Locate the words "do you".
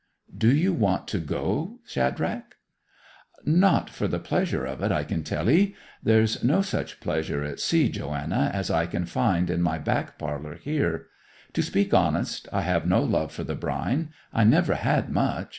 0.35-0.73